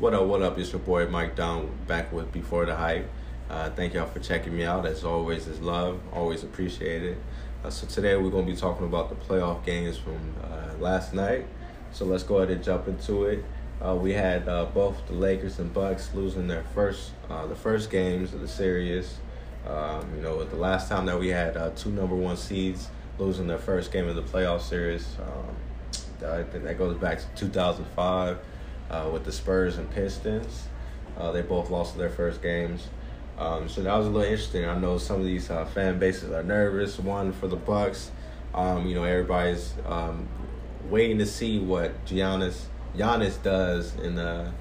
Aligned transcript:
What 0.00 0.14
up, 0.14 0.24
what 0.24 0.40
up? 0.40 0.58
It's 0.58 0.72
your 0.72 0.80
boy 0.80 1.08
Mike 1.08 1.36
Down 1.36 1.70
back 1.86 2.10
with 2.10 2.32
Before 2.32 2.64
the 2.64 2.74
Hype. 2.74 3.06
Uh, 3.50 3.68
thank 3.68 3.92
y'all 3.92 4.06
for 4.06 4.18
checking 4.18 4.56
me 4.56 4.64
out. 4.64 4.86
As 4.86 5.04
always, 5.04 5.46
is 5.46 5.60
love. 5.60 6.00
Always 6.10 6.42
appreciate 6.42 7.02
it. 7.02 7.18
Uh, 7.62 7.68
so 7.68 7.86
today 7.86 8.16
we're 8.16 8.30
going 8.30 8.46
to 8.46 8.50
be 8.50 8.56
talking 8.58 8.86
about 8.86 9.10
the 9.10 9.14
playoff 9.14 9.62
games 9.62 9.98
from 9.98 10.34
uh, 10.42 10.72
last 10.78 11.12
night. 11.12 11.44
So 11.92 12.06
let's 12.06 12.22
go 12.22 12.38
ahead 12.38 12.50
and 12.50 12.64
jump 12.64 12.88
into 12.88 13.26
it. 13.26 13.44
Uh, 13.84 13.94
we 13.94 14.14
had 14.14 14.48
uh, 14.48 14.64
both 14.72 15.06
the 15.06 15.12
Lakers 15.12 15.58
and 15.58 15.70
Bucks 15.70 16.08
losing 16.14 16.46
their 16.46 16.64
first 16.74 17.10
uh, 17.28 17.44
the 17.46 17.54
first 17.54 17.90
games 17.90 18.32
of 18.32 18.40
the 18.40 18.48
series. 18.48 19.18
Um, 19.68 20.16
you 20.16 20.22
know, 20.22 20.42
the 20.44 20.56
last 20.56 20.88
time 20.88 21.04
that 21.06 21.20
we 21.20 21.28
had 21.28 21.76
two 21.76 21.90
number 21.90 22.16
one 22.16 22.38
seeds 22.38 22.88
losing 23.18 23.48
their 23.48 23.58
first 23.58 23.92
game 23.92 24.08
of 24.08 24.16
the 24.16 24.22
playoff 24.22 24.62
series. 24.62 25.06
Um, 25.20 26.26
I 26.26 26.42
think 26.44 26.64
that 26.64 26.78
goes 26.78 26.96
back 26.96 27.18
to 27.18 27.26
2005 27.36 28.38
uh, 28.90 29.08
with 29.12 29.24
the 29.24 29.32
Spurs 29.32 29.78
and 29.78 29.90
Pistons. 29.90 30.68
Uh, 31.16 31.32
they 31.32 31.42
both 31.42 31.70
lost 31.70 31.96
their 31.96 32.10
first 32.10 32.42
games. 32.42 32.88
Um, 33.38 33.68
so 33.68 33.82
that 33.82 33.96
was 33.96 34.06
a 34.06 34.10
little 34.10 34.30
interesting. 34.30 34.66
I 34.66 34.78
know 34.78 34.98
some 34.98 35.18
of 35.20 35.24
these 35.24 35.50
uh, 35.50 35.64
fan 35.64 35.98
bases 35.98 36.30
are 36.30 36.42
nervous. 36.42 36.98
One 36.98 37.32
for 37.32 37.48
the 37.48 37.56
Bucks. 37.56 38.10
Um, 38.54 38.86
you 38.86 38.94
know, 38.94 39.04
everybody's 39.04 39.72
um, 39.86 40.28
waiting 40.88 41.18
to 41.18 41.26
see 41.26 41.58
what 41.58 42.04
Giannis 42.04 42.64
Giannis 42.96 43.40
does 43.42 43.94
in 43.96 44.16
the 44.16 44.52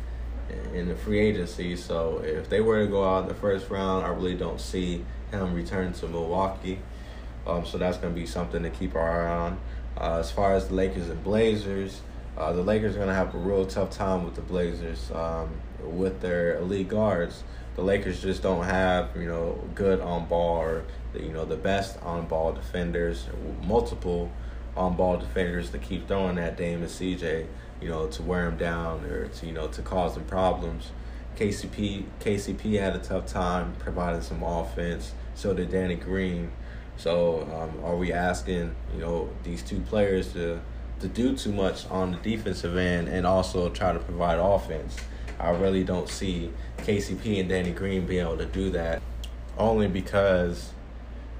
in 0.73 0.87
the 0.87 0.95
free 0.95 1.19
agency. 1.19 1.75
So 1.75 2.21
if 2.23 2.49
they 2.49 2.61
were 2.61 2.85
to 2.85 2.87
go 2.89 3.03
out 3.03 3.23
in 3.23 3.27
the 3.27 3.35
first 3.35 3.69
round, 3.69 4.05
I 4.05 4.09
really 4.09 4.35
don't 4.35 4.61
see 4.61 5.05
him 5.31 5.53
return 5.53 5.93
to 5.93 6.07
Milwaukee. 6.07 6.79
Um, 7.45 7.65
so 7.65 7.77
that's 7.77 7.97
going 7.97 8.13
to 8.13 8.19
be 8.19 8.25
something 8.25 8.63
to 8.63 8.69
keep 8.69 8.95
our 8.95 9.27
eye 9.27 9.35
on. 9.35 9.59
Uh, 9.97 10.19
as 10.19 10.31
far 10.31 10.53
as 10.53 10.67
the 10.67 10.75
Lakers 10.75 11.09
and 11.09 11.23
Blazers, 11.23 12.01
uh, 12.37 12.53
the 12.53 12.61
Lakers 12.61 12.95
are 12.95 12.99
going 12.99 13.09
to 13.09 13.15
have 13.15 13.33
a 13.35 13.37
real 13.37 13.65
tough 13.65 13.91
time 13.91 14.23
with 14.23 14.35
the 14.35 14.41
Blazers 14.41 15.11
um, 15.11 15.49
with 15.83 16.21
their 16.21 16.57
elite 16.59 16.87
guards. 16.87 17.43
The 17.75 17.81
Lakers 17.81 18.21
just 18.21 18.41
don't 18.41 18.65
have, 18.65 19.09
you 19.15 19.27
know, 19.27 19.61
good 19.75 20.01
on 20.01 20.27
ball 20.27 20.57
or, 20.57 20.83
you 21.13 21.29
know, 21.29 21.45
the 21.45 21.55
best 21.55 22.01
on 22.01 22.27
ball 22.27 22.53
defenders, 22.53 23.27
multiple 23.63 24.31
on 24.75 24.95
ball 24.95 25.17
defenders 25.17 25.69
to 25.71 25.77
keep 25.77 26.07
throwing 26.07 26.37
at 26.37 26.57
Dame 26.57 26.81
and 26.81 26.89
CJ, 26.89 27.47
you 27.81 27.89
know, 27.89 28.07
to 28.07 28.21
wear 28.21 28.45
them 28.49 28.57
down 28.57 29.03
or 29.05 29.27
to, 29.27 29.45
you 29.45 29.53
know, 29.53 29.67
to 29.67 29.81
cause 29.81 30.15
them 30.15 30.25
problems. 30.25 30.91
KCP 31.37 32.03
KCP 32.19 32.79
had 32.79 32.95
a 32.95 32.99
tough 32.99 33.25
time 33.25 33.73
providing 33.79 34.21
some 34.21 34.43
offense. 34.43 35.13
So 35.35 35.53
did 35.53 35.71
Danny 35.71 35.95
Green. 35.95 36.51
So 36.97 37.47
um, 37.53 37.83
are 37.85 37.95
we 37.95 38.11
asking, 38.11 38.75
you 38.93 38.99
know, 38.99 39.29
these 39.43 39.63
two 39.63 39.79
players 39.81 40.33
to 40.33 40.59
to 40.99 41.07
do 41.07 41.35
too 41.35 41.51
much 41.51 41.89
on 41.89 42.11
the 42.11 42.17
defensive 42.17 42.75
end 42.77 43.07
and 43.07 43.25
also 43.25 43.69
try 43.69 43.93
to 43.93 43.99
provide 43.99 44.39
offense? 44.39 44.97
I 45.39 45.51
really 45.51 45.83
don't 45.83 46.09
see 46.09 46.51
KCP 46.79 47.39
and 47.39 47.49
Danny 47.49 47.71
Green 47.71 48.05
being 48.05 48.25
able 48.25 48.37
to 48.37 48.45
do 48.45 48.69
that, 48.71 49.01
only 49.57 49.87
because 49.87 50.71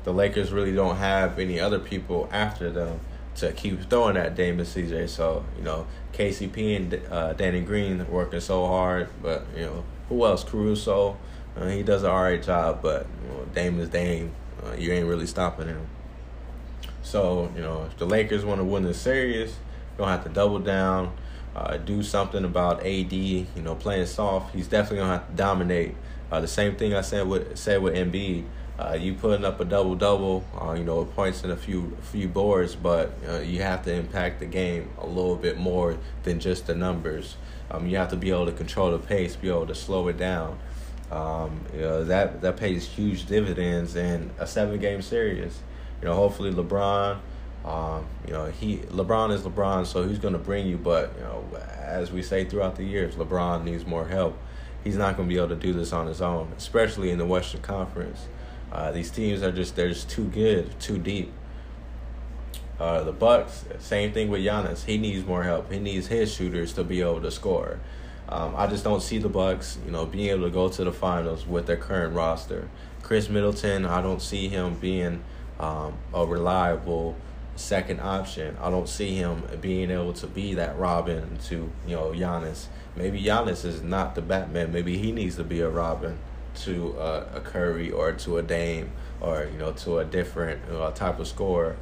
the 0.04 0.14
Lakers 0.14 0.52
really 0.52 0.74
don't 0.74 0.96
have 0.96 1.38
any 1.38 1.60
other 1.60 1.80
people 1.80 2.30
after 2.32 2.70
them 2.70 3.02
to 3.36 3.52
keep 3.54 3.90
throwing 3.90 4.18
at 4.18 4.36
Damon 4.36 4.66
CJ. 4.66 5.10
So 5.10 5.46
you 5.58 5.64
know, 5.64 5.88
KCP 6.14 6.76
and 6.76 7.02
uh, 7.12 7.34
Danny 7.34 7.62
Green 7.62 8.10
working 8.10 8.40
so 8.40 8.66
hard, 8.68 9.10
but 9.22 9.46
you 9.56 9.64
know, 9.64 9.84
who 10.08 10.26
else? 10.26 10.44
Caruso, 10.44 11.18
uh, 11.58 11.68
he 11.68 11.84
does 11.84 12.04
an 12.04 12.10
alright 12.10 12.42
job, 12.42 12.82
but 12.82 13.06
you 13.24 13.30
know, 13.30 13.46
Dame 13.54 13.80
is 13.80 13.90
Dame. 13.90 14.32
Uh, 14.64 14.74
you 14.78 14.92
ain't 14.92 15.08
really 15.08 15.28
stopping 15.28 15.68
him. 15.68 15.88
So, 17.02 17.52
you 17.56 17.62
know, 17.62 17.86
if 17.86 17.98
the 17.98 18.06
Lakers 18.06 18.46
want 18.46 18.60
to 18.60 18.66
win 18.66 18.84
the 18.84 18.94
series, 18.94 19.50
you're 19.50 19.98
going 19.98 20.10
to 20.10 20.16
have 20.18 20.24
to 20.24 20.30
double 20.30 20.60
down, 20.60 21.16
uh, 21.56 21.78
do 21.78 22.04
something 22.04 22.44
about 22.44 22.86
AD, 22.86 23.12
you 23.14 23.46
know, 23.58 23.76
playing 23.76 24.06
soft. 24.06 24.54
He's 24.54 24.68
definitely 24.68 24.98
going 24.98 25.12
to 25.12 25.18
have 25.20 25.30
to 25.30 25.36
dominate. 25.36 25.96
Uh, 26.32 26.40
the 26.42 26.48
same 26.48 26.76
thing 26.76 26.94
I 26.94 27.02
said 27.02 27.28
with 27.28 27.58
said 27.58 27.82
with 27.82 27.96
Embiid. 27.96 28.46
Uh, 28.78 28.94
you 28.94 29.14
putting 29.14 29.44
up 29.44 29.60
a 29.60 29.66
double 29.66 29.96
double, 29.96 30.46
uh, 30.62 30.72
you 30.72 30.86
know, 30.86 31.04
points 31.04 31.44
in 31.44 31.52
a 31.52 31.58
few 31.58 31.98
few 32.02 32.28
boards, 32.30 32.76
but 32.76 33.12
uh, 33.28 33.40
you 33.40 33.62
have 33.62 33.84
to 33.84 33.94
impact 33.94 34.40
the 34.40 34.46
game 34.46 34.90
a 35.00 35.06
little 35.06 35.36
bit 35.36 35.58
more 35.58 35.98
than 36.24 36.40
just 36.40 36.68
the 36.68 36.76
numbers. 36.76 37.36
Um, 37.72 37.88
you 37.88 37.98
have 37.98 38.10
to 38.12 38.16
be 38.16 38.30
able 38.30 38.46
to 38.46 38.54
control 38.54 38.92
the 38.92 39.00
pace, 39.00 39.36
be 39.36 39.50
able 39.50 39.68
to 39.68 39.76
slow 39.76 40.08
it 40.08 40.18
down. 40.18 40.60
Um, 41.12 41.66
you 41.74 41.82
know, 41.82 42.06
that 42.06 42.42
that 42.42 42.58
pays 42.58 42.88
huge 42.88 43.26
dividends 43.26 43.96
in 43.96 44.32
a 44.38 44.48
seven 44.48 44.80
game 44.80 45.02
series. 45.02 45.60
You 46.02 46.08
know, 46.08 46.16
hopefully 46.16 46.52
LeBron, 46.52 47.20
um, 47.66 48.06
you 48.26 48.34
know, 48.34 48.46
he 48.46 48.78
LeBron 48.78 49.32
is 49.34 49.42
LeBron, 49.42 49.86
so 49.86 50.08
he's 50.08 50.20
going 50.20 50.34
to 50.34 50.40
bring 50.40 50.68
you. 50.68 50.78
But 50.78 51.14
you 51.18 51.24
know, 51.24 51.46
as 51.80 52.12
we 52.12 52.22
say 52.22 52.46
throughout 52.46 52.76
the 52.76 52.84
years, 52.86 53.16
LeBron 53.16 53.64
needs 53.64 53.86
more 53.86 54.08
help. 54.08 54.38
He's 54.84 54.96
not 54.96 55.18
going 55.18 55.28
to 55.28 55.34
be 55.34 55.38
able 55.38 55.50
to 55.50 55.56
do 55.56 55.74
this 55.74 55.92
on 55.92 56.08
his 56.08 56.22
own, 56.22 56.54
especially 56.58 57.12
in 57.12 57.18
the 57.18 57.26
Western 57.26 57.62
Conference. 57.62 58.28
Uh, 58.72 58.92
these 58.92 59.12
teams 59.12 59.42
are 59.44 59.52
just 59.52 59.76
they're 59.76 59.90
just 59.90 60.10
too 60.10 60.26
good, 60.26 60.80
too 60.80 60.98
deep. 60.98 61.34
Uh, 62.80 63.04
the 63.04 63.12
Bucks, 63.12 63.66
same 63.80 64.14
thing 64.14 64.30
with 64.30 64.42
Giannis. 64.42 64.86
He 64.86 64.98
needs 64.98 65.26
more 65.26 65.44
help. 65.44 65.70
He 65.70 65.80
needs 65.80 66.08
his 66.08 66.34
shooters 66.34 66.72
to 66.74 66.84
be 66.86 67.02
able 67.02 67.22
to 67.22 67.32
score. 67.32 67.80
Um, 68.30 68.54
I 68.56 68.68
just 68.68 68.86
don't 68.86 69.02
see 69.02 69.18
the 69.18 69.28
Bucks, 69.28 69.80
you 69.86 69.92
know, 69.92 70.06
being 70.06 70.30
able 70.30 70.44
to 70.44 70.50
go 70.50 70.70
to 70.70 70.84
the 70.86 70.94
finals 70.94 71.46
with 71.46 71.66
their 71.66 71.76
current 71.76 72.16
roster. 72.16 72.70
Khris 73.02 73.28
Middleton, 73.28 73.86
I 73.86 74.02
don't 74.02 74.22
see 74.22 74.48
him 74.48 74.76
being 74.76 75.24
um, 75.60 75.98
a 76.14 76.26
reliable 76.26 77.16
second 77.56 78.00
option. 78.00 78.56
I 78.62 78.70
don't 78.70 78.88
see 78.88 79.16
him 79.16 79.44
being 79.60 79.92
able 79.92 80.14
to 80.14 80.28
be 80.28 80.54
that 80.54 80.78
Robin 80.78 81.38
to 81.46 81.72
you 81.88 81.96
know 81.96 82.12
Giannis. 82.12 82.68
Maybe 82.96 83.22
Giannis 83.22 83.66
is 83.66 83.82
not 83.82 84.16
the 84.16 84.22
Batman. 84.22 84.72
Maybe 84.72 84.98
he 84.98 85.12
needs 85.12 85.36
to 85.36 85.44
be 85.44 85.62
a 85.62 85.70
Robin 85.70 86.18
to 86.62 86.98
uh, 86.98 87.28
a 87.36 87.42
Curry 87.42 87.92
or 87.92 88.14
to 88.14 88.38
a 88.38 88.42
Dame 88.42 88.92
or 89.22 89.48
you 89.52 89.58
know 89.58 89.72
to 89.74 90.00
a 90.00 90.06
different 90.06 90.62
type 90.96 91.20
of 91.20 91.28
scorer. 91.28 91.78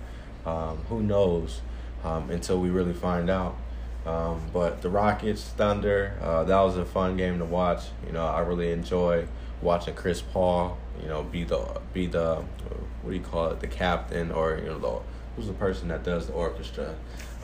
Um, 0.45 0.77
who 0.89 1.03
knows 1.03 1.61
um, 2.03 2.29
until 2.29 2.59
we 2.59 2.69
really 2.69 2.93
find 2.93 3.29
out. 3.29 3.57
Um, 4.05 4.41
but 4.53 4.81
the 4.81 4.89
Rockets, 4.89 5.43
Thunder, 5.43 6.17
uh, 6.21 6.45
that 6.45 6.61
was 6.61 6.77
a 6.77 6.85
fun 6.85 7.17
game 7.17 7.39
to 7.39 7.45
watch. 7.45 7.83
You 8.05 8.13
know, 8.13 8.25
I 8.25 8.39
really 8.39 8.71
enjoy 8.71 9.27
watching 9.61 9.95
Chris 9.95 10.21
Paul. 10.21 10.77
You 11.01 11.07
know, 11.07 11.23
be 11.23 11.43
the 11.43 11.79
be 11.93 12.07
the 12.07 12.43
what 13.01 13.11
do 13.11 13.17
you 13.17 13.23
call 13.23 13.51
it, 13.51 13.59
the 13.59 13.67
captain 13.67 14.31
or 14.31 14.57
you 14.57 14.65
know 14.65 14.79
the 14.79 14.99
who's 15.35 15.47
the 15.47 15.53
person 15.53 15.87
that 15.89 16.03
does 16.03 16.27
the 16.27 16.33
orchestra. 16.33 16.95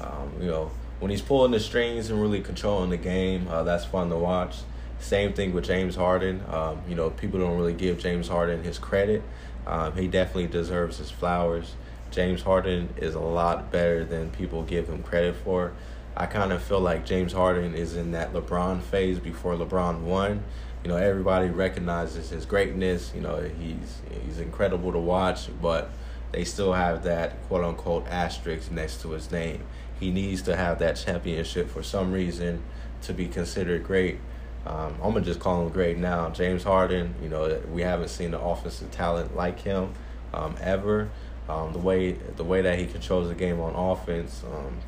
Um, 0.01 0.34
you 0.41 0.47
know, 0.47 0.72
when 1.00 1.12
he's 1.12 1.22
pulling 1.22 1.52
the 1.52 1.59
strings 1.59 2.09
and 2.09 2.22
really 2.22 2.41
controlling 2.41 2.90
the 2.90 2.97
game, 2.97 3.47
uh, 3.47 3.63
that's 3.63 3.85
fun 3.85 4.09
to 4.09 4.18
watch. 4.18 4.57
Same 5.00 5.34
thing 5.34 5.53
with 5.53 5.66
James 5.66 5.96
Harden. 5.96 6.41
Um, 6.50 6.81
you 6.88 6.96
know, 6.96 7.09
people 7.09 7.40
don't 7.40 7.57
really 7.57 7.73
give 7.73 8.00
James 8.00 8.28
Harden 8.28 8.63
his 8.63 8.79
credit. 8.79 9.22
Um, 9.68 9.96
he 9.96 10.07
definitely 10.07 10.47
deserves 10.47 10.97
his 10.97 11.12
flowers. 11.12 11.75
James 12.12 12.41
Harden 12.41 12.90
is 12.97 13.16
a 13.16 13.19
lot 13.19 13.72
better 13.72 14.06
than 14.06 14.29
people 14.31 14.63
give 14.63 14.88
him 14.88 15.03
credit 15.03 15.35
for. 15.35 15.73
I 16.16 16.28
kind 16.28 16.53
of 16.53 16.62
feel 16.62 16.79
like 16.79 17.06
James 17.06 17.34
Harden 17.34 17.73
is 17.73 17.96
in 17.96 18.12
that 18.12 18.34
LeBron 18.34 18.81
phase 18.81 19.19
before 19.19 19.56
LeBron 19.56 20.02
won. 20.02 20.44
You 20.83 20.89
know, 20.89 20.97
everybody 20.97 21.49
recognizes 21.49 22.29
his 22.29 22.45
greatness. 22.45 23.11
You 23.16 23.21
know, 23.21 23.41
he's 23.41 24.01
he's 24.25 24.39
incredible 24.39 24.91
to 24.91 24.99
watch, 24.99 25.47
but 25.61 25.89
they 26.33 26.44
still 26.44 26.73
have 26.73 27.03
that 27.03 27.41
quote 27.47 27.63
unquote 27.63 28.07
asterisk 28.07 28.71
next 28.71 29.01
to 29.01 29.11
his 29.11 29.31
name. 29.31 29.63
He 29.99 30.11
needs 30.11 30.41
to 30.43 30.55
have 30.57 30.79
that 30.79 30.95
championship 30.95 31.69
for 31.69 31.83
some 31.83 32.11
reason 32.11 32.63
to 33.03 33.13
be 33.13 33.27
considered 33.27 33.83
great. 33.85 34.19
Um, 34.66 34.95
I'm 35.01 35.13
gonna 35.13 35.22
just 35.22 35.39
call 35.39 35.61
him 35.61 35.69
great 35.69 35.97
now. 35.97 36.29
James 36.29 36.63
Harden, 36.63 37.16
you 37.22 37.29
know, 37.29 37.61
we 37.72 37.81
haven't 37.81 38.09
seen 38.09 38.31
the 38.31 38.39
offensive 38.39 38.91
talent 38.91 39.35
like 39.35 39.61
him 39.61 39.93
um, 40.33 40.55
ever. 40.59 41.09
Um, 41.47 41.73
the 41.73 41.79
way 41.79 42.13
the 42.13 42.43
way 42.43 42.61
that 42.61 42.79
he 42.79 42.88
controls 42.88 43.27
the 43.29 43.35
game 43.35 43.59
on 43.59 43.73
offense, 43.75 44.43
um, 44.45 44.79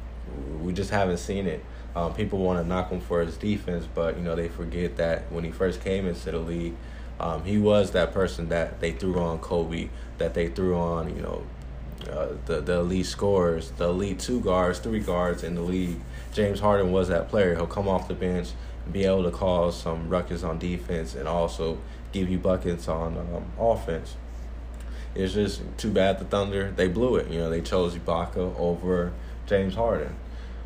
we 0.62 0.74
just 0.74 0.92
haven't 0.92 1.18
seen 1.18 1.48
it. 1.48 1.64
Um, 1.96 2.14
people 2.14 2.40
want 2.40 2.62
to 2.62 2.68
knock 2.68 2.90
him 2.90 3.00
for 3.00 3.22
his 3.22 3.38
defense, 3.38 3.88
but 3.94 4.18
you 4.18 4.24
know 4.24 4.36
they 4.36 4.50
forget 4.50 4.98
that 4.98 5.32
when 5.32 5.44
he 5.44 5.52
first 5.52 5.82
came 5.82 6.08
into 6.08 6.32
the 6.32 6.40
league, 6.40 6.76
um, 7.20 7.44
he 7.46 7.58
was 7.58 7.92
that 7.92 8.14
person 8.14 8.50
that 8.50 8.82
they 8.82 8.92
threw 8.92 9.18
on 9.20 9.40
Kobe, 9.40 9.90
that 10.18 10.34
they 10.34 10.50
threw 10.50 10.76
on 10.76 11.16
you 11.16 11.22
know 11.22 11.44
uh, 12.12 12.34
the 12.46 12.60
the 12.60 12.80
elite 12.80 13.06
scorers, 13.06 13.72
the 13.72 13.86
elite 13.86 14.20
two 14.20 14.42
guards, 14.42 14.80
three 14.80 15.00
guards 15.00 15.44
in 15.44 15.56
the 15.56 15.62
league. 15.62 16.00
James 16.34 16.60
Harden 16.60 16.92
was 16.92 17.08
that 17.08 17.30
player. 17.30 17.56
He'll 17.56 17.66
come 17.66 17.88
off 17.88 18.10
the 18.10 18.14
bench, 18.14 18.50
be 18.92 19.06
able 19.06 19.24
to 19.24 19.32
cause 19.32 19.80
some 19.80 20.10
ruckus 20.10 20.44
on 20.44 20.60
defense, 20.60 21.16
and 21.16 21.30
also 21.30 21.78
give 22.12 22.30
you 22.30 22.38
buckets 22.38 22.90
on 22.90 23.18
um, 23.18 23.46
offense. 23.58 24.16
It's 25.16 25.34
just 25.34 25.62
too 25.78 25.92
bad 25.92 26.20
the 26.20 26.26
Thunder 26.26 26.72
they 26.76 26.90
blew 26.90 27.16
it. 27.16 27.32
You 27.32 27.40
know 27.40 27.50
they 27.50 27.62
chose 27.62 27.96
Ibaka 27.96 28.60
over 28.60 29.14
James 29.48 29.76
Harden. 29.76 30.14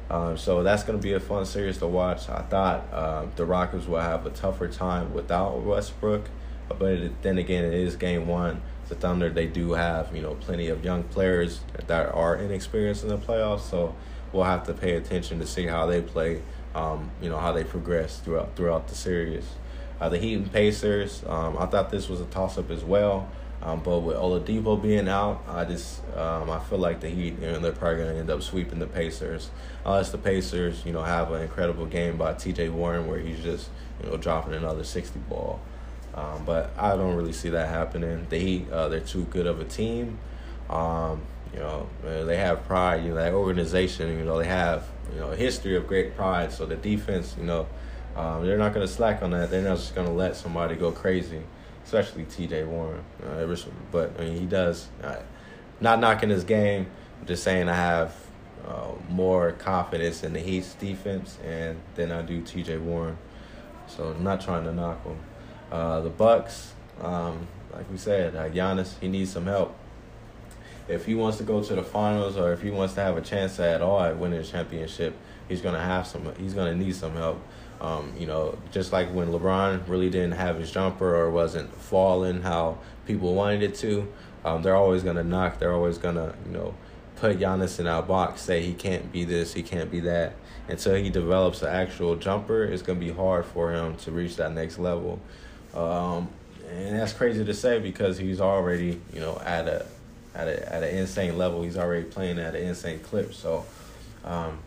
Um, 0.09 0.37
so 0.37 0.63
that's 0.63 0.83
going 0.83 0.97
to 0.97 1.03
be 1.03 1.13
a 1.13 1.19
fun 1.19 1.45
series 1.45 1.77
to 1.79 1.87
watch. 1.87 2.29
I 2.29 2.41
thought 2.41 2.91
uh, 2.91 3.25
the 3.35 3.45
Rockets 3.45 3.85
will 3.85 3.99
have 3.99 4.25
a 4.25 4.31
tougher 4.31 4.67
time 4.67 5.13
without 5.13 5.61
Westbrook, 5.61 6.29
but 6.67 7.21
then 7.21 7.37
again, 7.37 7.63
it 7.63 7.73
is 7.73 7.95
game 7.95 8.27
one. 8.27 8.61
The 8.87 8.95
Thunder 8.95 9.29
they 9.29 9.45
do 9.45 9.73
have 9.73 10.15
you 10.15 10.23
know 10.23 10.33
plenty 10.33 10.67
of 10.67 10.83
young 10.83 11.03
players 11.03 11.61
that 11.85 12.11
are 12.11 12.35
inexperienced 12.35 13.03
in 13.03 13.09
the 13.09 13.19
playoffs, 13.19 13.69
so 13.69 13.93
we'll 14.33 14.45
have 14.45 14.65
to 14.65 14.73
pay 14.73 14.95
attention 14.95 15.37
to 15.39 15.45
see 15.45 15.67
how 15.67 15.85
they 15.85 16.01
play 16.01 16.41
um, 16.73 17.11
you 17.21 17.29
know 17.29 17.37
how 17.37 17.51
they 17.51 17.63
progress 17.63 18.19
throughout 18.19 18.55
throughout 18.55 18.87
the 18.87 18.95
series. 18.95 19.45
Uh, 20.01 20.09
the 20.09 20.17
Heat 20.17 20.35
and 20.35 20.51
Pacers, 20.51 21.23
um, 21.27 21.57
I 21.57 21.65
thought 21.65 21.89
this 21.89 22.07
was 22.07 22.21
a 22.21 22.25
toss 22.25 22.57
up 22.57 22.71
as 22.71 22.83
well. 22.83 23.29
Um, 23.61 23.81
but 23.81 23.99
with 23.99 24.15
Oladipo 24.15 24.81
being 24.81 25.09
out, 25.09 25.43
I 25.47 25.65
just 25.65 26.01
um, 26.15 26.49
I 26.49 26.59
feel 26.59 26.77
like 26.77 27.01
the 27.01 27.09
Heat, 27.09 27.39
you 27.41 27.47
know, 27.47 27.59
they're 27.59 27.73
probably 27.73 28.03
going 28.03 28.13
to 28.13 28.19
end 28.19 28.29
up 28.29 28.41
sweeping 28.41 28.79
the 28.79 28.87
Pacers, 28.87 29.49
unless 29.85 30.11
the 30.11 30.17
Pacers, 30.17 30.85
you 30.85 30.93
know, 30.93 31.03
have 31.03 31.31
an 31.33 31.41
incredible 31.41 31.85
game 31.85 32.17
by 32.17 32.33
T.J. 32.33 32.69
Warren 32.69 33.07
where 33.07 33.19
he's 33.19 33.43
just, 33.43 33.69
you 34.01 34.09
know, 34.09 34.15
dropping 34.15 34.53
another 34.53 34.85
sixty 34.85 35.19
ball. 35.19 35.59
Um, 36.15 36.43
but 36.45 36.71
I 36.77 36.95
don't 36.95 37.15
really 37.15 37.33
see 37.33 37.49
that 37.49 37.67
happening. 37.67 38.25
The 38.29 38.39
Heat, 38.39 38.71
uh, 38.71 38.87
they're 38.87 39.01
too 39.01 39.25
good 39.25 39.45
of 39.45 39.59
a 39.59 39.65
team. 39.65 40.19
Um, 40.69 41.21
you 41.53 41.59
know, 41.59 41.89
they 42.03 42.37
have 42.37 42.65
pride. 42.65 43.03
You 43.03 43.09
know, 43.09 43.15
that 43.15 43.33
organization. 43.33 44.17
You 44.17 44.23
know, 44.23 44.37
they 44.37 44.47
have 44.47 44.85
you 45.13 45.19
know 45.19 45.31
a 45.31 45.35
history 45.35 45.75
of 45.75 45.85
great 45.85 46.15
pride. 46.15 46.53
So 46.53 46.65
the 46.65 46.77
defense, 46.77 47.35
you 47.37 47.43
know, 47.43 47.67
um, 48.15 48.45
they're 48.45 48.57
not 48.57 48.73
going 48.73 48.87
to 48.87 48.91
slack 48.91 49.21
on 49.21 49.31
that. 49.31 49.51
They're 49.51 49.63
not 49.63 49.77
just 49.77 49.95
going 49.95 50.07
to 50.07 50.13
let 50.13 50.37
somebody 50.37 50.75
go 50.75 50.93
crazy 50.93 51.41
especially 51.89 52.23
T.J. 52.25 52.65
Warren. 52.65 53.03
Uh, 53.25 53.55
but 53.91 54.13
I 54.19 54.25
mean, 54.25 54.39
he 54.39 54.45
does. 54.45 54.89
Uh, 55.03 55.15
not 55.81 55.99
knocking 55.99 56.29
his 56.29 56.43
game, 56.43 56.85
I'm 57.19 57.25
just 57.25 57.43
saying 57.43 57.67
I 57.67 57.73
have 57.73 58.13
uh, 58.67 58.91
more 59.09 59.53
confidence 59.53 60.23
in 60.23 60.33
the 60.33 60.39
Heat's 60.39 60.75
defense 60.75 61.39
and 61.43 61.79
than 61.95 62.11
I 62.11 62.21
do 62.21 62.41
T.J. 62.41 62.77
Warren. 62.77 63.17
So 63.87 64.09
I'm 64.09 64.23
not 64.23 64.39
trying 64.39 64.65
to 64.65 64.73
knock 64.73 65.03
him. 65.03 65.17
Uh, 65.71 66.01
the 66.01 66.11
Bucks, 66.11 66.73
um, 67.01 67.47
like 67.73 67.89
we 67.89 67.97
said, 67.97 68.35
uh, 68.35 68.49
Giannis, 68.49 68.99
he 68.99 69.07
needs 69.07 69.31
some 69.31 69.45
help. 69.45 69.75
If 70.89 71.05
he 71.05 71.15
wants 71.15 71.37
to 71.37 71.43
go 71.43 71.63
to 71.63 71.75
the 71.75 71.83
finals 71.83 72.35
or 72.35 72.51
if 72.51 72.61
he 72.61 72.71
wants 72.71 72.95
to 72.95 73.01
have 73.01 73.15
a 73.15 73.21
chance 73.21 73.59
at 73.59 73.81
all 73.81 74.01
at 74.01 74.17
winning 74.17 74.39
a 74.39 74.43
championship, 74.43 75.15
he's 75.47 75.61
gonna 75.61 75.83
have 75.83 76.07
some. 76.07 76.33
He's 76.37 76.53
gonna 76.53 76.75
need 76.75 76.95
some 76.95 77.13
help. 77.13 77.41
Um, 77.79 78.13
you 78.17 78.25
know, 78.25 78.57
just 78.71 78.91
like 78.91 79.09
when 79.13 79.29
LeBron 79.29 79.87
really 79.87 80.09
didn't 80.09 80.33
have 80.33 80.57
his 80.57 80.71
jumper 80.71 81.15
or 81.15 81.31
wasn't 81.31 81.73
falling 81.73 82.41
how 82.41 82.79
people 83.05 83.35
wanted 83.35 83.63
it 83.63 83.75
to, 83.75 84.11
um, 84.43 84.61
they're 84.63 84.75
always 84.75 85.03
gonna 85.03 85.23
knock. 85.23 85.59
They're 85.59 85.73
always 85.73 85.97
gonna, 85.97 86.35
you 86.45 86.51
know, 86.51 86.75
put 87.17 87.39
Giannis 87.39 87.79
in 87.79 87.87
our 87.87 88.01
box, 88.01 88.41
say 88.41 88.61
he 88.61 88.73
can't 88.73 89.11
be 89.11 89.23
this, 89.23 89.53
he 89.53 89.63
can't 89.63 89.91
be 89.91 89.99
that. 90.01 90.33
Until 90.67 90.95
he 90.95 91.09
develops 91.09 91.61
an 91.61 91.69
actual 91.69 92.15
jumper, 92.15 92.63
it's 92.63 92.81
gonna 92.81 92.99
be 92.99 93.11
hard 93.11 93.45
for 93.45 93.71
him 93.71 93.95
to 93.97 94.11
reach 94.11 94.35
that 94.37 94.53
next 94.53 94.79
level. 94.79 95.19
Um, 95.73 96.29
and 96.69 96.97
that's 96.97 97.13
crazy 97.13 97.43
to 97.45 97.53
say 97.53 97.79
because 97.79 98.17
he's 98.17 98.41
already, 98.41 99.01
you 99.13 99.19
know, 99.19 99.41
at 99.43 99.67
a 99.67 99.85
at 100.35 100.47
a 100.47 100.73
at 100.73 100.83
an 100.83 100.95
insane 100.95 101.37
level. 101.37 101.63
He's 101.63 101.77
already 101.77 102.03
playing 102.03 102.39
at 102.39 102.55
an 102.55 102.63
insane 102.63 102.99
clip. 102.99 103.33
So. 103.33 103.65
Um, 104.23 104.59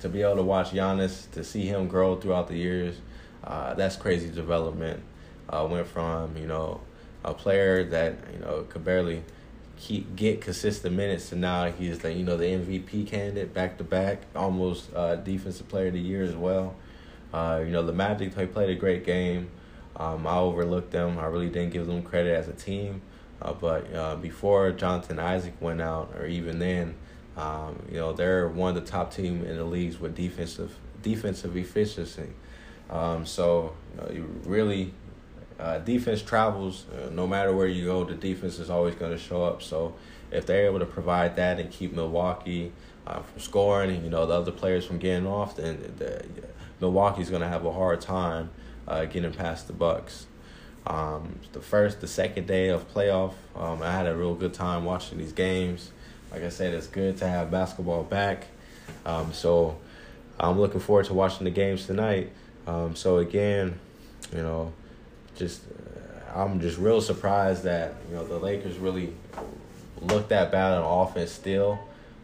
to 0.00 0.08
be 0.08 0.22
able 0.22 0.36
to 0.36 0.42
watch 0.42 0.70
Giannis, 0.70 1.30
to 1.32 1.42
see 1.42 1.66
him 1.66 1.88
grow 1.88 2.16
throughout 2.16 2.48
the 2.48 2.56
years, 2.56 2.96
uh, 3.44 3.74
that's 3.74 3.96
crazy 3.96 4.30
development. 4.30 5.02
Uh, 5.48 5.66
went 5.68 5.86
from 5.86 6.36
you 6.36 6.46
know 6.46 6.80
a 7.24 7.32
player 7.32 7.84
that 7.84 8.16
you 8.32 8.38
know 8.40 8.64
could 8.68 8.84
barely 8.84 9.22
keep 9.78 10.14
get 10.14 10.40
consistent 10.40 10.94
minutes 10.94 11.30
to 11.30 11.36
now 11.36 11.70
he's 11.70 12.00
the 12.00 12.12
you 12.12 12.24
know 12.24 12.36
the 12.36 12.44
MVP 12.44 13.06
candidate 13.06 13.54
back 13.54 13.78
to 13.78 13.84
back, 13.84 14.22
almost 14.36 14.92
uh, 14.94 15.16
defensive 15.16 15.68
player 15.68 15.86
of 15.88 15.94
the 15.94 16.00
year 16.00 16.22
as 16.22 16.34
well. 16.34 16.74
Uh, 17.32 17.62
you 17.64 17.70
know 17.70 17.82
the 17.82 17.92
Magic 17.92 18.34
they 18.34 18.46
played 18.46 18.70
a 18.70 18.74
great 18.74 19.04
game. 19.04 19.50
Um, 19.96 20.26
I 20.26 20.36
overlooked 20.36 20.92
them. 20.92 21.18
I 21.18 21.24
really 21.26 21.48
didn't 21.48 21.72
give 21.72 21.86
them 21.86 22.02
credit 22.02 22.36
as 22.36 22.46
a 22.48 22.52
team. 22.52 23.02
Uh, 23.40 23.52
but 23.52 23.94
uh, 23.94 24.16
before 24.16 24.72
Jonathan 24.72 25.18
Isaac 25.18 25.54
went 25.60 25.80
out, 25.80 26.12
or 26.18 26.26
even 26.26 26.58
then, 26.58 26.94
um, 27.36 27.82
you 27.88 27.96
know, 27.96 28.12
they're 28.12 28.48
one 28.48 28.76
of 28.76 28.84
the 28.84 28.90
top 28.90 29.14
team 29.14 29.44
in 29.44 29.56
the 29.56 29.64
leagues 29.64 30.00
with 30.00 30.16
defensive 30.16 30.76
defensive 31.02 31.56
efficiency. 31.56 32.30
Um, 32.90 33.24
so 33.24 33.74
you, 33.94 34.00
know, 34.00 34.10
you 34.10 34.40
really 34.44 34.92
uh, 35.58 35.78
defense 35.78 36.22
travels. 36.22 36.86
Uh, 36.90 37.10
no 37.10 37.26
matter 37.26 37.54
where 37.54 37.66
you 37.66 37.86
go, 37.86 38.04
the 38.04 38.14
defense 38.14 38.58
is 38.58 38.70
always 38.70 38.94
going 38.94 39.12
to 39.12 39.18
show 39.18 39.44
up. 39.44 39.62
So 39.62 39.94
if 40.30 40.46
they're 40.46 40.66
able 40.66 40.80
to 40.80 40.86
provide 40.86 41.36
that 41.36 41.58
and 41.58 41.70
keep 41.70 41.92
Milwaukee 41.92 42.72
uh, 43.06 43.20
from 43.20 43.40
scoring, 43.40 43.90
and 43.90 44.04
you 44.04 44.10
know 44.10 44.26
the 44.26 44.34
other 44.34 44.52
players 44.52 44.84
from 44.84 44.98
getting 44.98 45.26
off, 45.26 45.56
then 45.56 45.94
the, 45.98 46.24
Milwaukee's 46.80 47.30
going 47.30 47.42
to 47.42 47.48
have 47.48 47.64
a 47.64 47.72
hard 47.72 48.00
time 48.00 48.50
uh, 48.86 49.04
getting 49.04 49.32
past 49.32 49.66
the 49.66 49.72
Bucks. 49.72 50.26
Um, 50.86 51.38
the 51.52 51.60
first, 51.60 52.00
the 52.00 52.08
second 52.08 52.46
day 52.46 52.68
of 52.68 52.92
playoff, 52.94 53.34
um, 53.54 53.82
I 53.82 53.92
had 53.92 54.06
a 54.06 54.16
real 54.16 54.34
good 54.34 54.54
time 54.54 54.84
watching 54.84 55.18
these 55.18 55.32
games 55.32 55.90
like 56.30 56.42
I 56.42 56.48
said, 56.50 56.74
it's 56.74 56.86
good 56.86 57.16
to 57.18 57.28
have 57.28 57.50
basketball 57.50 58.04
back. 58.04 58.46
Um, 59.06 59.32
so 59.32 59.78
I'm 60.38 60.60
looking 60.60 60.80
forward 60.80 61.06
to 61.06 61.14
watching 61.14 61.44
the 61.44 61.50
games 61.50 61.86
tonight. 61.86 62.30
Um, 62.66 62.94
so 62.94 63.18
again, 63.18 63.78
you 64.34 64.42
know, 64.42 64.72
just 65.36 65.62
uh, 65.62 66.38
I'm 66.38 66.60
just 66.60 66.78
real 66.78 67.00
surprised 67.00 67.62
that 67.64 67.94
you 68.08 68.16
know 68.16 68.26
the 68.26 68.38
Lakers 68.38 68.76
really 68.76 69.14
looked 70.02 70.28
that 70.28 70.52
bad 70.52 70.78
on 70.78 71.08
offense 71.08 71.32
still. 71.32 71.78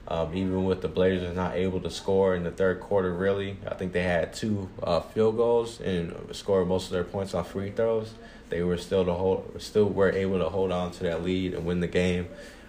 Um, 0.07 0.35
even 0.35 0.65
with 0.65 0.83
the 0.83 0.89
Blazers 0.89 1.35
not 1.35 1.55
able 1.55 1.81
to 1.81 1.91
score 1.91 2.35
in 2.37 2.45
the 2.45 2.51
third 2.51 2.81
quarter, 2.81 3.13
really, 3.13 3.57
I 3.67 3.75
think 3.75 3.93
they 3.93 4.03
had 4.03 4.35
two 4.35 4.69
uh, 4.83 5.01
field 5.01 5.37
goals 5.37 5.81
and 5.81 6.15
scored 6.33 6.69
most 6.69 6.87
of 6.87 6.93
their 6.93 7.05
points 7.05 7.33
on 7.33 7.45
free 7.45 7.71
throws. 7.71 8.13
They 8.51 8.63
were 8.63 8.77
still 8.77 9.05
to 9.07 9.15
hold, 9.15 9.57
still 9.59 9.87
were 9.87 10.11
able 10.11 10.39
to 10.39 10.49
hold 10.51 10.73
on 10.73 10.91
to 10.93 11.05
that 11.05 11.25
lead 11.25 11.55
and 11.55 11.65
win 11.65 11.81
the 11.81 11.89
game. 11.89 12.29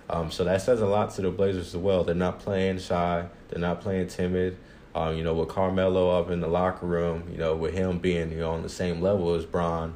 Um, 0.09 0.31
so 0.31 0.43
that 0.45 0.61
says 0.61 0.81
a 0.81 0.85
lot 0.85 1.13
to 1.15 1.21
the 1.21 1.31
Blazers 1.31 1.67
as 1.67 1.77
well. 1.77 2.03
They're 2.03 2.15
not 2.15 2.39
playing 2.39 2.79
shy. 2.79 3.25
They're 3.49 3.59
not 3.59 3.81
playing 3.81 4.07
timid. 4.07 4.57
Um, 4.93 5.17
you 5.17 5.23
know, 5.23 5.33
with 5.33 5.49
Carmelo 5.49 6.17
up 6.17 6.29
in 6.29 6.39
the 6.39 6.47
locker 6.47 6.85
room, 6.85 7.27
you 7.29 7.37
know, 7.37 7.53
with 7.53 7.73
him 7.73 7.99
being 7.99 8.31
you 8.31 8.37
know 8.37 8.51
on 8.51 8.63
the 8.63 8.69
same 8.69 9.01
level 9.01 9.33
as 9.33 9.45
Bron, 9.45 9.93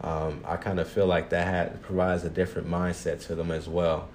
um, 0.00 0.42
I 0.44 0.56
kind 0.56 0.80
of 0.80 0.88
feel 0.88 1.06
like 1.06 1.30
that 1.30 1.46
had, 1.46 1.82
provides 1.82 2.24
a 2.24 2.30
different 2.30 2.68
mindset 2.68 3.24
to 3.26 3.36
them 3.36 3.52
as 3.52 3.68
well. 3.68 4.08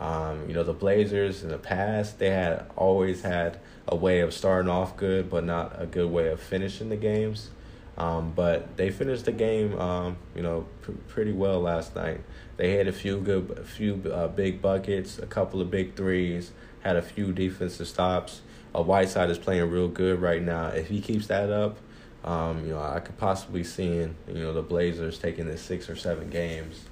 Um, 0.00 0.48
you 0.48 0.54
know, 0.54 0.64
the 0.64 0.72
Blazers 0.72 1.42
in 1.42 1.50
the 1.50 1.58
past 1.58 2.18
they 2.18 2.30
had 2.30 2.66
always 2.76 3.22
had 3.22 3.60
a 3.86 3.94
way 3.94 4.20
of 4.20 4.32
starting 4.32 4.70
off 4.70 4.96
good, 4.96 5.30
but 5.30 5.44
not 5.44 5.80
a 5.80 5.86
good 5.86 6.10
way 6.10 6.28
of 6.28 6.40
finishing 6.40 6.88
the 6.88 6.96
games. 6.96 7.50
Um, 7.96 8.32
but 8.34 8.76
they 8.76 8.90
finished 8.90 9.26
the 9.26 9.32
game, 9.32 9.78
um, 9.78 10.16
you 10.34 10.42
know, 10.42 10.66
pr- 10.80 10.92
pretty 11.08 11.32
well 11.32 11.60
last 11.60 11.94
night. 11.94 12.20
They 12.56 12.72
had 12.72 12.88
a 12.88 12.92
few 12.92 13.18
good, 13.20 13.50
a 13.58 13.64
few 13.64 14.02
uh, 14.12 14.28
big 14.28 14.62
buckets, 14.62 15.18
a 15.18 15.26
couple 15.26 15.60
of 15.60 15.70
big 15.70 15.94
threes, 15.94 16.52
had 16.80 16.96
a 16.96 17.02
few 17.02 17.32
defensive 17.32 17.86
stops. 17.86 18.40
Uh, 18.74 18.82
Whiteside 18.82 19.28
is 19.30 19.38
playing 19.38 19.70
real 19.70 19.88
good 19.88 20.20
right 20.22 20.42
now. 20.42 20.68
If 20.68 20.88
he 20.88 21.00
keeps 21.00 21.26
that 21.26 21.50
up, 21.50 21.76
um, 22.24 22.64
you 22.64 22.72
know, 22.72 22.80
I 22.80 23.00
could 23.00 23.18
possibly 23.18 23.64
see, 23.64 23.88
you 23.88 24.14
know, 24.28 24.54
the 24.54 24.62
Blazers 24.62 25.18
taking 25.18 25.46
this 25.46 25.60
six 25.60 25.90
or 25.90 25.96
seven 25.96 26.30
games, 26.30 26.84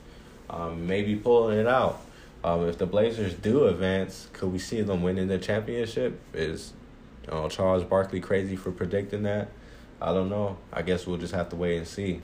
um, 0.51 0.87
maybe 0.87 1.17
pulling 1.17 1.59
it 1.59 1.67
out. 1.67 2.03
Um, 2.43 2.69
if 2.69 2.79
the 2.79 2.87
Blazers 2.87 3.35
do 3.35 3.67
advance, 3.67 4.29
could 4.33 4.53
we 4.53 4.59
see 4.59 4.81
them 4.81 5.03
winning 5.03 5.29
the 5.29 5.39
championship? 5.39 6.19
Is 6.33 6.73
you 7.25 7.33
know, 7.33 7.49
Charles 7.49 7.85
Barkley 7.85 8.21
crazy 8.21 8.57
for 8.57 8.71
predicting 8.71 9.25
that? 9.25 9.51
I 10.01 10.15
don't 10.15 10.31
know. 10.31 10.57
I 10.73 10.83
guess 10.83 11.07
we'll 11.07 11.19
just 11.19 11.35
have 11.35 11.51
to 11.51 11.57
wait 11.57 11.77
and 11.77 11.87
see. 11.87 12.23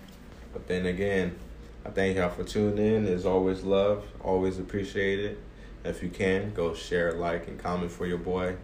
But 0.53 0.67
then 0.67 0.87
again, 0.87 1.37
I 1.85 1.91
thank 1.91 2.17
y'all 2.17 2.31
for 2.31 2.45
tuning 2.45 2.79
in. 2.79 3.07
As 3.07 3.27
always, 3.27 3.63
love, 3.63 4.05
always 4.23 4.59
appreciate 4.59 5.21
it. 5.21 5.39
If 5.85 6.03
you 6.03 6.09
can, 6.09 6.53
go 6.55 6.75
share, 6.75 7.13
like, 7.13 7.47
and 7.47 7.59
comment 7.59 7.93
for 7.93 8.07
your 8.07 8.19
boy. 8.19 8.57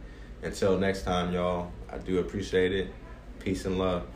Until 0.43 0.79
next 0.79 1.03
time, 1.03 1.33
y'all, 1.33 1.71
I 1.91 1.99
do 1.99 2.19
appreciate 2.19 2.73
it. 2.73 2.89
Peace 3.39 3.67
and 3.67 3.79
love. 3.79 4.07